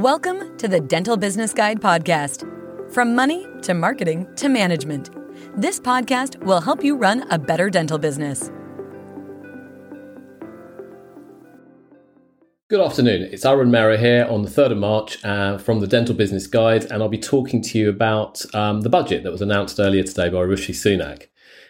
Welcome 0.00 0.58
to 0.58 0.68
the 0.68 0.78
Dental 0.78 1.16
Business 1.16 1.54
Guide 1.54 1.80
podcast. 1.80 2.44
From 2.92 3.14
money 3.14 3.46
to 3.62 3.72
marketing 3.72 4.28
to 4.36 4.50
management, 4.50 5.08
this 5.56 5.80
podcast 5.80 6.38
will 6.44 6.60
help 6.60 6.84
you 6.84 6.98
run 6.98 7.24
a 7.30 7.38
better 7.38 7.70
dental 7.70 7.96
business. 7.96 8.50
Good 12.68 12.80
afternoon. 12.80 13.30
It's 13.32 13.46
Arun 13.46 13.70
Mehra 13.70 13.98
here 13.98 14.26
on 14.28 14.42
the 14.42 14.50
3rd 14.50 14.72
of 14.72 14.78
March 14.78 15.24
uh, 15.24 15.56
from 15.56 15.80
the 15.80 15.86
Dental 15.86 16.14
Business 16.14 16.46
Guide, 16.46 16.84
and 16.84 17.02
I'll 17.02 17.08
be 17.08 17.16
talking 17.16 17.62
to 17.62 17.78
you 17.78 17.88
about 17.88 18.44
um, 18.54 18.82
the 18.82 18.90
budget 18.90 19.22
that 19.22 19.32
was 19.32 19.40
announced 19.40 19.80
earlier 19.80 20.02
today 20.02 20.28
by 20.28 20.42
Rishi 20.42 20.74
Sunak. 20.74 21.28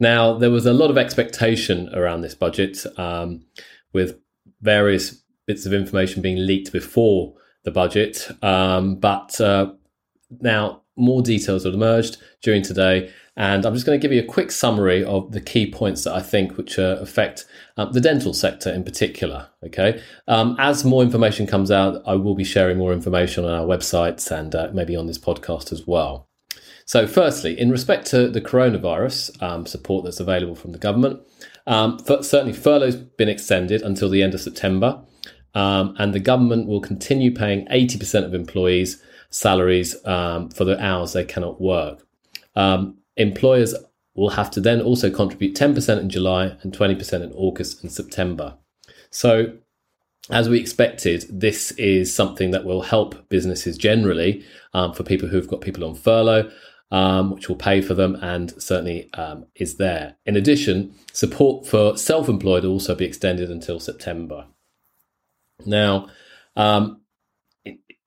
Now, 0.00 0.36
there 0.36 0.50
was 0.50 0.66
a 0.66 0.72
lot 0.72 0.90
of 0.90 0.98
expectation 0.98 1.88
around 1.94 2.22
this 2.22 2.34
budget, 2.34 2.84
um, 2.98 3.44
with 3.92 4.18
various 4.60 5.22
bits 5.46 5.66
of 5.66 5.72
information 5.72 6.20
being 6.20 6.44
leaked 6.44 6.72
before 6.72 7.34
the 7.64 7.70
budget. 7.70 8.30
Um, 8.42 8.96
but 8.96 9.40
uh, 9.40 9.72
now 10.40 10.82
more 10.96 11.22
details 11.22 11.64
have 11.64 11.74
emerged 11.74 12.18
during 12.42 12.62
today, 12.62 13.12
and 13.36 13.64
I'm 13.64 13.72
just 13.72 13.86
going 13.86 13.98
to 13.98 14.02
give 14.02 14.12
you 14.12 14.20
a 14.20 14.26
quick 14.26 14.50
summary 14.50 15.04
of 15.04 15.30
the 15.30 15.40
key 15.40 15.70
points 15.70 16.02
that 16.04 16.14
I 16.14 16.20
think 16.20 16.56
which 16.56 16.78
uh, 16.78 16.98
affect 17.00 17.46
um, 17.76 17.92
the 17.92 18.00
dental 18.00 18.34
sector 18.34 18.70
in 18.70 18.82
particular. 18.82 19.48
Okay, 19.64 20.02
um, 20.26 20.56
as 20.58 20.84
more 20.84 21.02
information 21.02 21.46
comes 21.46 21.70
out, 21.70 22.02
I 22.06 22.14
will 22.14 22.34
be 22.34 22.44
sharing 22.44 22.78
more 22.78 22.92
information 22.92 23.44
on 23.44 23.52
our 23.52 23.66
websites 23.66 24.30
and 24.30 24.54
uh, 24.54 24.70
maybe 24.72 24.96
on 24.96 25.06
this 25.06 25.18
podcast 25.18 25.72
as 25.72 25.86
well. 25.86 26.28
So, 26.84 27.06
firstly, 27.06 27.58
in 27.58 27.70
respect 27.70 28.06
to 28.08 28.28
the 28.28 28.40
coronavirus 28.40 29.42
um, 29.42 29.66
support 29.66 30.04
that's 30.04 30.20
available 30.20 30.54
from 30.54 30.72
the 30.72 30.78
government, 30.78 31.20
um, 31.66 31.98
certainly 32.22 32.54
furlough's 32.54 32.96
been 32.96 33.28
extended 33.28 33.82
until 33.82 34.08
the 34.08 34.22
end 34.22 34.32
of 34.32 34.40
September. 34.40 35.02
Um, 35.54 35.94
and 35.98 36.14
the 36.14 36.20
government 36.20 36.68
will 36.68 36.80
continue 36.80 37.34
paying 37.34 37.66
80% 37.66 38.24
of 38.24 38.34
employees' 38.34 39.02
salaries 39.30 39.96
um, 40.06 40.50
for 40.50 40.64
the 40.64 40.82
hours 40.82 41.12
they 41.12 41.24
cannot 41.24 41.60
work. 41.60 42.06
Um, 42.54 42.98
employers 43.16 43.74
will 44.14 44.30
have 44.30 44.50
to 44.50 44.60
then 44.60 44.80
also 44.80 45.10
contribute 45.10 45.56
10% 45.56 46.00
in 46.00 46.10
July 46.10 46.56
and 46.62 46.76
20% 46.76 47.22
in 47.22 47.32
August 47.32 47.82
and 47.82 47.92
September. 47.92 48.56
So, 49.10 49.52
as 50.30 50.48
we 50.48 50.60
expected, 50.60 51.24
this 51.30 51.70
is 51.72 52.14
something 52.14 52.50
that 52.50 52.64
will 52.64 52.82
help 52.82 53.28
businesses 53.30 53.78
generally 53.78 54.44
um, 54.74 54.92
for 54.92 55.02
people 55.02 55.28
who've 55.28 55.48
got 55.48 55.62
people 55.62 55.84
on 55.84 55.94
furlough. 55.94 56.50
Um, 56.90 57.32
which 57.32 57.50
will 57.50 57.56
pay 57.56 57.82
for 57.82 57.92
them 57.92 58.14
and 58.22 58.50
certainly 58.62 59.12
um, 59.12 59.44
is 59.54 59.76
there. 59.76 60.16
In 60.24 60.36
addition, 60.36 60.94
support 61.12 61.66
for 61.66 61.98
self 61.98 62.30
employed 62.30 62.64
will 62.64 62.70
also 62.70 62.94
be 62.94 63.04
extended 63.04 63.50
until 63.50 63.78
September. 63.78 64.46
Now, 65.66 66.08
um, 66.56 67.00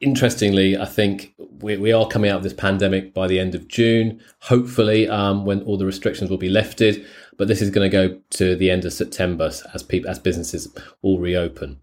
interestingly, 0.00 0.76
I 0.76 0.84
think 0.84 1.34
we, 1.60 1.76
we, 1.76 1.92
are 1.92 2.06
coming 2.06 2.30
out 2.30 2.38
of 2.38 2.42
this 2.42 2.52
pandemic 2.52 3.14
by 3.14 3.26
the 3.26 3.38
end 3.38 3.54
of 3.54 3.68
June, 3.68 4.20
hopefully, 4.40 5.08
um, 5.08 5.44
when 5.44 5.62
all 5.62 5.76
the 5.76 5.86
restrictions 5.86 6.30
will 6.30 6.38
be 6.38 6.48
lifted. 6.48 7.04
But 7.36 7.48
this 7.48 7.62
is 7.62 7.70
going 7.70 7.90
to 7.90 7.96
go 7.96 8.20
to 8.30 8.56
the 8.56 8.70
end 8.70 8.84
of 8.84 8.92
September 8.92 9.50
as 9.72 9.82
people, 9.82 10.10
as 10.10 10.18
businesses 10.18 10.74
all 11.02 11.18
reopen. 11.18 11.80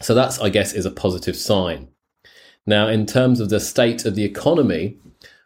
So 0.00 0.14
that's, 0.14 0.40
I 0.40 0.48
guess, 0.48 0.72
is 0.72 0.86
a 0.86 0.90
positive 0.90 1.36
sign. 1.36 1.88
Now, 2.66 2.88
in 2.88 3.06
terms 3.06 3.40
of 3.40 3.48
the 3.48 3.60
state 3.60 4.04
of 4.04 4.14
the 4.14 4.24
economy 4.24 4.98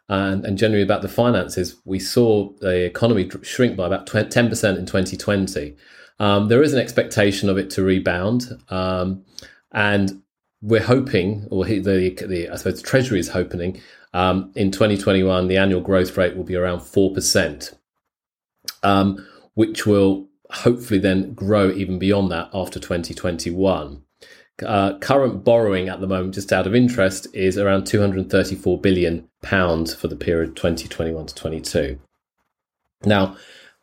and, 0.09 0.45
and 0.45 0.57
generally 0.57 0.83
about 0.83 1.01
the 1.01 1.09
finances, 1.09 1.75
we 1.85 1.99
saw 1.99 2.51
the 2.59 2.85
economy 2.85 3.29
shrink 3.43 3.75
by 3.75 3.87
about 3.87 4.07
10% 4.07 4.77
in 4.77 4.85
2020. 4.85 5.75
Um, 6.19 6.47
there 6.47 6.63
is 6.63 6.73
an 6.73 6.79
expectation 6.79 7.49
of 7.49 7.57
it 7.57 7.69
to 7.71 7.83
rebound, 7.83 8.59
um, 8.69 9.23
and 9.71 10.21
we're 10.61 10.83
hoping, 10.83 11.47
or 11.51 11.65
the, 11.65 11.79
the 11.79 12.49
I 12.49 12.55
suppose 12.55 12.81
the 12.81 12.87
Treasury 12.87 13.19
is 13.19 13.29
hoping, 13.29 13.81
um, 14.13 14.51
in 14.55 14.71
2021 14.71 15.47
the 15.47 15.57
annual 15.57 15.81
growth 15.81 16.17
rate 16.17 16.35
will 16.35 16.43
be 16.43 16.55
around 16.55 16.81
four 16.81 17.13
percent, 17.13 17.73
um, 18.83 19.25
which 19.53 19.85
will 19.85 20.27
hopefully 20.49 20.99
then 20.99 21.33
grow 21.33 21.71
even 21.71 21.99
beyond 21.99 22.31
that 22.31 22.49
after 22.53 22.79
2021. 22.79 24.01
Uh, 24.65 24.97
current 24.97 25.43
borrowing 25.43 25.87
at 25.87 26.01
the 26.01 26.07
moment, 26.07 26.33
just 26.33 26.51
out 26.51 26.65
of 26.65 26.73
interest, 26.73 27.27
is 27.33 27.59
around 27.59 27.85
234 27.85 28.81
billion 28.81 29.27
pounds 29.43 29.93
for 29.93 30.07
the 30.07 30.15
period 30.15 30.55
2021 30.55 31.27
to 31.27 31.35
22. 31.35 31.99
Now, 33.05 33.37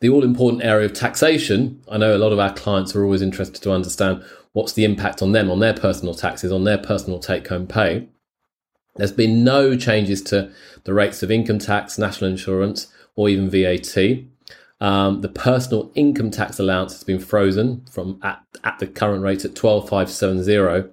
the 0.05 0.11
all 0.11 0.23
important 0.23 0.63
area 0.63 0.85
of 0.85 0.93
taxation, 0.93 1.83
I 1.91 1.97
know 1.97 2.15
a 2.15 2.19
lot 2.19 2.35
of 2.35 2.39
our 2.39 2.53
clients 2.53 2.95
are 2.95 3.03
always 3.03 3.23
interested 3.23 3.63
to 3.63 3.73
understand 3.73 4.23
what's 4.53 4.75
the 4.75 4.85
impact 4.85 5.23
on 5.23 5.33
them, 5.33 5.51
on 5.51 5.61
their 5.61 5.73
personal 5.73 6.13
taxes, 6.13 6.53
on 6.53 6.65
their 6.65 6.77
personal 6.77 7.19
take 7.19 7.49
home 7.49 7.67
pay. 7.67 8.07
There's 8.97 9.13
been 9.13 9.45
no 9.45 9.79
changes 9.79 10.21
to 10.25 10.53
the 10.85 10.93
rates 10.93 11.23
of 11.23 11.31
income 11.31 11.59
tax, 11.59 11.97
national 11.97 12.29
insurance, 12.29 12.93
or 13.17 13.31
even 13.31 13.49
VAT. 13.49 13.97
Um, 14.79 15.23
the 15.23 15.31
personal 15.31 15.91
income 15.95 16.31
tax 16.31 16.59
allowance 16.59 16.93
has 16.93 17.05
been 17.05 17.19
frozen 17.19 17.87
from 17.91 18.21
at, 18.23 18.43
at 18.63 18.79
the 18.81 18.87
current 18.87 19.23
rate 19.23 19.47
at 19.47 19.55
12570 19.55 20.93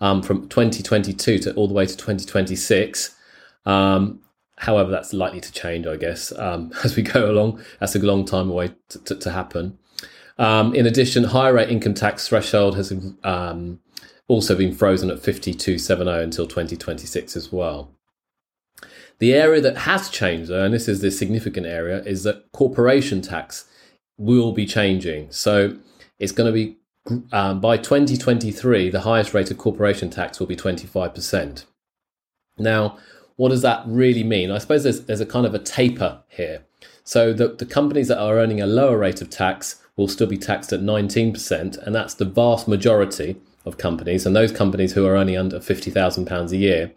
um, 0.00 0.20
from 0.20 0.48
2022 0.48 1.38
to 1.38 1.54
all 1.54 1.68
the 1.68 1.74
way 1.74 1.86
to 1.86 1.96
2026. 1.96 3.14
Um, 3.64 4.18
However, 4.58 4.90
that's 4.90 5.12
likely 5.12 5.40
to 5.40 5.52
change, 5.52 5.86
I 5.86 5.96
guess, 5.96 6.32
um, 6.32 6.72
as 6.84 6.96
we 6.96 7.02
go 7.02 7.30
along. 7.30 7.62
That's 7.80 7.94
a 7.94 8.00
long 8.00 8.24
time 8.24 8.50
away 8.50 8.74
to, 8.90 9.04
to, 9.04 9.14
to 9.16 9.30
happen. 9.30 9.78
Um, 10.38 10.74
in 10.74 10.86
addition, 10.86 11.24
higher 11.24 11.54
rate 11.54 11.70
income 11.70 11.94
tax 11.94 12.28
threshold 12.28 12.76
has 12.76 12.92
um, 13.24 13.80
also 14.28 14.54
been 14.56 14.74
frozen 14.74 15.10
at 15.10 15.16
5270 15.16 16.22
until 16.22 16.46
2026 16.46 17.36
as 17.36 17.52
well. 17.52 17.90
The 19.18 19.34
area 19.34 19.60
that 19.60 19.78
has 19.78 20.08
changed, 20.08 20.48
though, 20.48 20.64
and 20.64 20.72
this 20.72 20.86
is 20.86 21.00
the 21.00 21.10
significant 21.10 21.66
area, 21.66 22.02
is 22.04 22.22
that 22.22 22.52
corporation 22.52 23.20
tax 23.20 23.64
will 24.16 24.52
be 24.52 24.64
changing. 24.64 25.32
So 25.32 25.76
it's 26.20 26.32
going 26.32 26.46
to 26.46 26.52
be 26.52 26.76
um, 27.32 27.60
by 27.60 27.76
2023, 27.78 28.90
the 28.90 29.00
highest 29.00 29.34
rate 29.34 29.50
of 29.50 29.58
corporation 29.58 30.10
tax 30.10 30.38
will 30.38 30.46
be 30.46 30.56
25%. 30.56 31.64
Now, 32.58 32.98
what 33.38 33.50
does 33.50 33.62
that 33.62 33.84
really 33.86 34.24
mean? 34.24 34.50
I 34.50 34.58
suppose 34.58 34.82
there's, 34.82 35.02
there's 35.02 35.20
a 35.20 35.26
kind 35.26 35.46
of 35.46 35.54
a 35.54 35.60
taper 35.60 36.22
here. 36.28 36.64
So 37.04 37.32
the, 37.32 37.48
the 37.48 37.64
companies 37.64 38.08
that 38.08 38.18
are 38.18 38.36
earning 38.36 38.60
a 38.60 38.66
lower 38.66 38.98
rate 38.98 39.22
of 39.22 39.30
tax 39.30 39.80
will 39.96 40.08
still 40.08 40.26
be 40.26 40.36
taxed 40.36 40.72
at 40.72 40.80
19%, 40.80 41.78
and 41.78 41.94
that's 41.94 42.14
the 42.14 42.24
vast 42.24 42.66
majority 42.66 43.36
of 43.64 43.78
companies, 43.78 44.26
and 44.26 44.34
those 44.34 44.50
companies 44.50 44.92
who 44.92 45.06
are 45.06 45.16
earning 45.16 45.36
under 45.36 45.60
£50,000 45.60 46.50
a 46.50 46.56
year. 46.56 46.92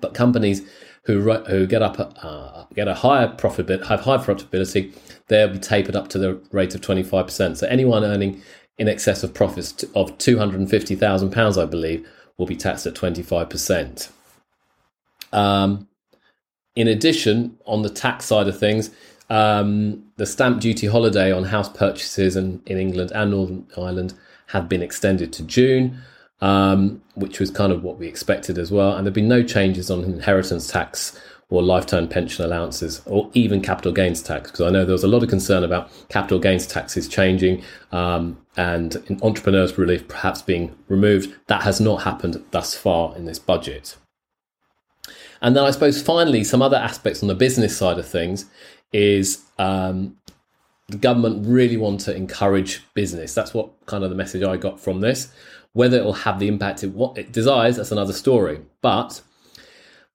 But 0.00 0.14
companies 0.14 0.62
who 1.04 1.20
who 1.32 1.66
get 1.66 1.82
up 1.82 1.98
uh, 2.22 2.64
get 2.74 2.86
a 2.86 2.94
higher 2.94 3.28
profit 3.28 3.68
have 3.86 4.02
high 4.02 4.18
profitability, 4.18 4.94
they'll 5.26 5.48
be 5.48 5.58
tapered 5.58 5.96
up 5.96 6.08
to 6.08 6.18
the 6.18 6.40
rate 6.52 6.76
of 6.76 6.80
25%. 6.80 7.56
So 7.56 7.66
anyone 7.66 8.04
earning 8.04 8.40
in 8.78 8.88
excess 8.88 9.24
of 9.24 9.34
profits 9.34 9.82
of 9.94 10.16
£250,000, 10.18 11.62
I 11.62 11.66
believe, 11.66 12.08
will 12.38 12.46
be 12.46 12.56
taxed 12.56 12.86
at 12.86 12.94
25%. 12.94 14.10
Um, 15.32 15.88
in 16.76 16.88
addition, 16.88 17.58
on 17.66 17.82
the 17.82 17.90
tax 17.90 18.26
side 18.26 18.48
of 18.48 18.58
things, 18.58 18.90
um, 19.28 20.04
the 20.16 20.26
stamp 20.26 20.60
duty 20.60 20.86
holiday 20.86 21.32
on 21.32 21.44
house 21.44 21.68
purchases 21.68 22.36
in, 22.36 22.62
in 22.66 22.78
England 22.78 23.12
and 23.14 23.30
Northern 23.30 23.66
Ireland 23.76 24.14
had 24.48 24.68
been 24.68 24.82
extended 24.82 25.32
to 25.34 25.44
June, 25.44 25.98
um, 26.40 27.02
which 27.14 27.38
was 27.38 27.50
kind 27.50 27.72
of 27.72 27.84
what 27.84 27.98
we 27.98 28.08
expected 28.08 28.58
as 28.58 28.72
well. 28.72 28.96
And 28.96 29.06
there 29.06 29.10
have 29.10 29.14
been 29.14 29.28
no 29.28 29.42
changes 29.42 29.90
on 29.90 30.02
inheritance 30.04 30.68
tax 30.68 31.18
or 31.50 31.62
lifetime 31.62 32.08
pension 32.08 32.44
allowances 32.44 33.02
or 33.06 33.28
even 33.34 33.60
capital 33.60 33.92
gains 33.92 34.22
tax 34.22 34.50
because 34.50 34.66
I 34.66 34.70
know 34.70 34.84
there 34.84 34.92
was 34.92 35.04
a 35.04 35.08
lot 35.08 35.22
of 35.22 35.28
concern 35.28 35.64
about 35.64 35.90
capital 36.08 36.38
gains 36.38 36.66
taxes 36.66 37.08
changing 37.08 37.62
um, 37.92 38.38
and 38.56 39.18
entrepreneurs 39.22 39.76
relief 39.76 40.06
perhaps 40.08 40.42
being 40.42 40.74
removed. 40.88 41.34
That 41.48 41.62
has 41.62 41.80
not 41.80 42.02
happened 42.02 42.42
thus 42.52 42.76
far 42.76 43.16
in 43.16 43.24
this 43.24 43.38
budget. 43.38 43.96
And 45.42 45.56
then 45.56 45.64
I 45.64 45.70
suppose 45.70 46.02
finally, 46.02 46.44
some 46.44 46.62
other 46.62 46.76
aspects 46.76 47.22
on 47.22 47.28
the 47.28 47.34
business 47.34 47.76
side 47.76 47.98
of 47.98 48.06
things 48.06 48.46
is 48.92 49.44
um, 49.58 50.16
the 50.88 50.96
government 50.96 51.46
really 51.46 51.76
want 51.76 52.00
to 52.02 52.14
encourage 52.14 52.82
business. 52.94 53.34
That's 53.34 53.54
what 53.54 53.70
kind 53.86 54.04
of 54.04 54.10
the 54.10 54.16
message 54.16 54.42
I 54.42 54.56
got 54.56 54.80
from 54.80 55.00
this. 55.00 55.32
Whether 55.72 55.98
it 55.98 56.04
will 56.04 56.12
have 56.12 56.40
the 56.40 56.48
impact 56.48 56.82
it, 56.82 56.92
what 56.92 57.16
it 57.16 57.32
desires, 57.32 57.76
that's 57.76 57.92
another 57.92 58.12
story. 58.12 58.60
But 58.82 59.22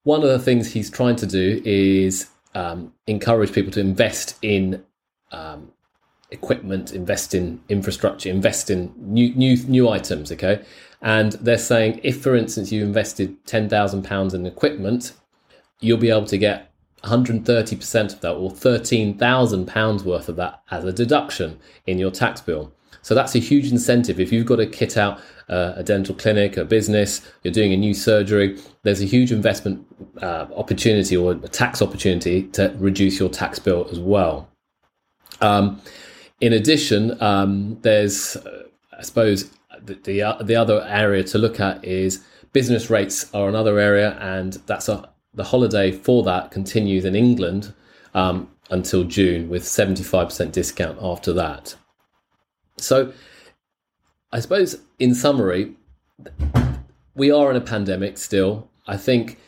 one 0.04 0.22
of 0.22 0.30
the 0.30 0.40
things 0.40 0.74
he's 0.74 0.90
trying 0.90 1.16
to 1.18 1.26
do 1.26 1.62
is 1.66 2.28
um, 2.54 2.94
encourage 3.08 3.54
people 3.54 3.72
to 3.72 3.80
invest 3.80 4.38
in 4.42 4.84
um, 5.32 5.72
equipment, 6.32 6.92
invest 6.92 7.34
in 7.34 7.62
infrastructure, 7.70 8.30
invest 8.30 8.70
in 8.70 8.94
new 8.98 9.34
new 9.36 9.58
new 9.66 9.90
items. 9.90 10.32
Okay, 10.32 10.64
and 11.02 11.34
they're 11.34 11.58
saying 11.58 12.00
if, 12.04 12.22
for 12.22 12.36
instance, 12.36 12.72
you 12.72 12.84
invested 12.84 13.46
ten 13.46 13.70
thousand 13.70 14.04
pounds 14.04 14.34
in 14.34 14.46
equipment, 14.46 15.14
you'll 15.80 15.98
be 15.98 16.10
able 16.10 16.26
to 16.26 16.38
get 16.38 16.72
130% 17.04 18.14
of 18.14 18.22
that, 18.22 18.34
or 18.34 18.52
thirteen 18.52 19.18
thousand 19.18 19.68
pounds 19.68 20.04
worth 20.04 20.30
of 20.30 20.36
that 20.38 20.62
as 20.72 20.84
a 20.84 20.92
deduction 20.92 21.60
in 21.86 21.98
your 21.98 22.12
tax 22.12 22.42
bill. 22.42 22.72
So 23.06 23.14
that's 23.14 23.36
a 23.36 23.40
huge 23.40 23.72
incentive. 23.72 24.20
If 24.20 24.32
you've 24.32 24.48
got 24.48 24.56
to 24.56 24.66
kit 24.66 24.98
out 24.98 25.20
uh, 25.48 25.74
a 25.76 25.84
dental 25.84 26.16
clinic, 26.16 26.58
a 26.58 26.66
business, 26.66 27.22
you're 27.44 27.54
doing 27.54 27.72
a 27.72 27.78
new 27.78 27.94
surgery, 27.94 28.58
there's 28.82 29.00
a 29.00 29.06
huge 29.06 29.32
investment 29.32 29.86
uh, 30.24 30.48
opportunity 30.56 31.16
or 31.16 31.34
a 31.34 31.48
tax 31.48 31.84
opportunity 31.84 32.48
to 32.54 32.74
reduce 32.80 33.20
your 33.20 33.30
tax 33.30 33.60
bill 33.60 33.88
as 33.92 34.00
well. 34.00 34.50
Um, 35.40 35.80
in 36.42 36.54
addition, 36.54 37.22
um, 37.22 37.78
there's, 37.82 38.36
uh, 38.36 38.64
I 38.98 39.02
suppose, 39.02 39.52
the, 39.82 39.96
the, 39.96 40.22
uh, 40.22 40.44
the 40.44 40.56
other 40.56 40.84
area 40.88 41.24
to 41.26 41.38
look 41.38 41.60
at 41.60 41.84
is 41.84 42.24
business 42.54 42.90
rates 42.90 43.34
are 43.34 43.48
another 43.48 43.80
area, 43.80 44.18
and 44.20 44.54
that's 44.66 44.90
a 44.90 45.10
the 45.36 45.44
holiday 45.44 45.92
for 45.92 46.24
that 46.24 46.50
continues 46.50 47.06
in 47.06 47.16
England 47.16 47.74
um, 48.14 48.50
until 48.72 49.04
June 49.04 49.50
with 49.50 49.64
75% 49.64 50.52
discount 50.52 50.98
after 51.02 51.34
that. 51.34 51.76
So, 52.78 53.14
I 54.32 54.40
suppose 54.40 54.78
in 54.98 55.14
summary, 55.14 55.76
we 57.16 57.32
are 57.32 57.52
in 57.52 57.58
a 57.58 57.62
pandemic 57.62 58.18
still. 58.18 58.70
I 58.88 58.98
think 58.98 59.40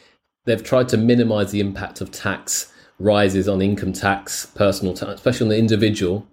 they've 0.45 0.63
tried 0.63 0.89
to 0.89 0.97
minimize 0.97 1.51
the 1.51 1.59
impact 1.59 2.01
of 2.01 2.11
tax 2.11 2.73
rises 2.99 3.47
on 3.47 3.61
income 3.61 3.93
tax, 3.93 4.45
personal 4.45 4.93
tax, 4.93 5.13
especially 5.13 5.45
on 5.45 5.49
the 5.49 5.57
individual. 5.57 6.27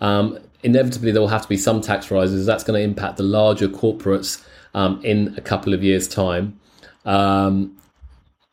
Um, 0.00 0.38
inevitably, 0.62 1.12
there 1.12 1.20
will 1.20 1.28
have 1.28 1.42
to 1.42 1.48
be 1.48 1.56
some 1.56 1.80
tax 1.80 2.10
rises. 2.10 2.46
That's 2.46 2.64
going 2.64 2.78
to 2.78 2.84
impact 2.84 3.16
the 3.16 3.22
larger 3.22 3.68
corporates 3.68 4.44
um, 4.74 5.00
in 5.04 5.34
a 5.36 5.40
couple 5.40 5.74
of 5.74 5.82
years' 5.82 6.08
time. 6.08 6.58
Um, 7.04 7.76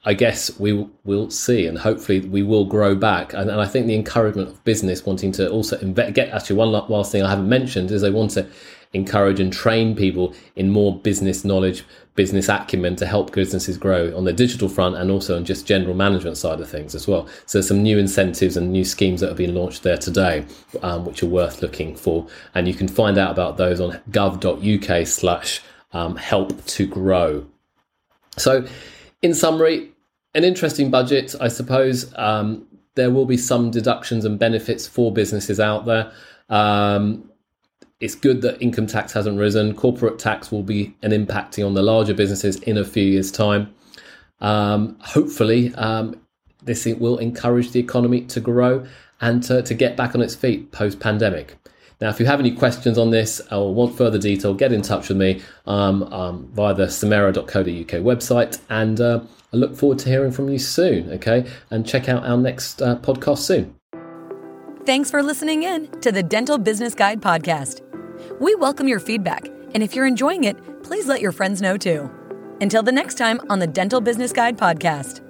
I 0.05 0.13
guess 0.13 0.57
we 0.57 0.87
will 1.03 1.29
see, 1.29 1.67
and 1.67 1.77
hopefully 1.77 2.21
we 2.21 2.41
will 2.41 2.63
grow 2.63 2.95
back. 2.95 3.33
And, 3.33 3.49
and 3.49 3.59
I 3.59 3.65
think 3.65 3.87
the 3.87 3.95
encouragement 3.95 4.47
of 4.47 4.63
business 4.63 5.05
wanting 5.05 5.33
to 5.33 5.49
also 5.49 5.77
invest, 5.79 6.13
get 6.13 6.29
actually 6.29 6.55
one 6.55 6.71
last 6.71 7.11
thing 7.11 7.23
I 7.23 7.29
haven't 7.29 7.49
mentioned 7.49 7.91
is 7.91 8.01
they 8.01 8.09
want 8.09 8.31
to 8.31 8.47
encourage 8.93 9.39
and 9.39 9.51
train 9.51 9.95
people 9.95 10.33
in 10.55 10.69
more 10.69 10.97
business 10.99 11.43
knowledge, 11.43 11.83
business 12.15 12.49
acumen 12.49 12.95
to 12.95 13.05
help 13.05 13.33
businesses 13.33 13.77
grow 13.77 14.15
on 14.17 14.23
the 14.25 14.33
digital 14.33 14.67
front 14.67 14.95
and 14.95 15.11
also 15.11 15.35
on 15.35 15.45
just 15.45 15.67
general 15.67 15.93
management 15.93 16.37
side 16.37 16.59
of 16.59 16.69
things 16.69 16.95
as 16.95 17.07
well. 17.07 17.27
So 17.45 17.61
some 17.61 17.83
new 17.83 17.97
incentives 17.97 18.57
and 18.57 18.71
new 18.71 18.83
schemes 18.83 19.21
that 19.21 19.27
have 19.27 19.37
been 19.37 19.53
launched 19.53 19.83
there 19.83 19.97
today, 19.97 20.45
um, 20.81 21.05
which 21.05 21.21
are 21.23 21.27
worth 21.27 21.61
looking 21.61 21.95
for. 21.95 22.27
And 22.55 22.67
you 22.67 22.73
can 22.73 22.87
find 22.87 23.17
out 23.17 23.31
about 23.31 23.57
those 23.57 23.79
on 23.79 23.99
gov.uk 24.11 25.07
slash 25.07 25.61
um, 25.93 26.15
help 26.15 26.65
to 26.65 26.87
grow. 26.87 27.45
So 28.37 28.67
in 29.21 29.33
summary, 29.33 29.91
an 30.33 30.43
interesting 30.43 30.91
budget, 30.91 31.35
I 31.39 31.47
suppose. 31.47 32.13
Um, 32.15 32.67
there 32.95 33.11
will 33.11 33.25
be 33.25 33.37
some 33.37 33.71
deductions 33.71 34.25
and 34.25 34.39
benefits 34.39 34.87
for 34.87 35.13
businesses 35.13 35.59
out 35.59 35.85
there. 35.85 36.11
Um, 36.49 37.29
it's 37.99 38.15
good 38.15 38.41
that 38.41 38.61
income 38.61 38.87
tax 38.87 39.13
hasn't 39.13 39.37
risen. 39.37 39.73
Corporate 39.73 40.19
tax 40.19 40.51
will 40.51 40.63
be 40.63 40.95
an 41.01 41.11
impacting 41.11 41.65
on 41.65 41.73
the 41.73 41.81
larger 41.81 42.13
businesses 42.13 42.57
in 42.57 42.77
a 42.77 42.85
few 42.85 43.03
years' 43.03 43.31
time. 43.31 43.73
Um, 44.39 44.97
hopefully, 44.99 45.73
um, 45.75 46.21
this 46.63 46.85
will 46.85 47.17
encourage 47.17 47.71
the 47.71 47.79
economy 47.79 48.21
to 48.21 48.39
grow 48.39 48.85
and 49.19 49.41
to, 49.43 49.63
to 49.63 49.73
get 49.73 49.97
back 49.97 50.13
on 50.13 50.21
its 50.21 50.35
feet 50.35 50.71
post 50.71 50.99
pandemic. 50.99 51.55
Now, 51.99 52.09
if 52.09 52.19
you 52.19 52.27
have 52.27 52.39
any 52.39 52.51
questions 52.51 52.99
on 52.99 53.09
this 53.09 53.41
or 53.51 53.73
want 53.73 53.97
further 53.97 54.19
detail, 54.19 54.53
get 54.53 54.71
in 54.71 54.83
touch 54.83 55.09
with 55.09 55.17
me 55.17 55.41
um, 55.65 56.03
um, 56.13 56.47
via 56.53 56.75
the 56.75 56.85
samera.co.uk 56.85 58.03
website. 58.03 58.59
And 58.69 59.01
uh, 59.01 59.21
I 59.51 59.57
look 59.57 59.75
forward 59.75 59.97
to 59.99 60.09
hearing 60.09 60.31
from 60.31 60.49
you 60.49 60.59
soon, 60.59 61.11
okay? 61.13 61.49
And 61.71 61.87
check 61.87 62.07
out 62.07 62.23
our 62.23 62.37
next 62.37 62.83
uh, 62.83 62.97
podcast 62.97 63.39
soon. 63.39 63.73
Thanks 64.85 65.09
for 65.09 65.23
listening 65.23 65.63
in 65.63 65.87
to 66.01 66.11
the 66.11 66.21
Dental 66.21 66.59
Business 66.59 66.93
Guide 66.93 67.19
podcast. 67.19 67.86
We 68.39 68.55
welcome 68.55 68.87
your 68.87 68.99
feedback, 68.99 69.47
and 69.73 69.83
if 69.83 69.95
you're 69.95 70.07
enjoying 70.07 70.43
it, 70.43 70.57
please 70.83 71.07
let 71.07 71.21
your 71.21 71.31
friends 71.31 71.61
know 71.61 71.77
too. 71.77 72.09
Until 72.61 72.83
the 72.83 72.91
next 72.91 73.17
time 73.17 73.39
on 73.49 73.59
the 73.59 73.67
Dental 73.67 74.01
Business 74.01 74.31
Guide 74.31 74.57
podcast. 74.57 75.26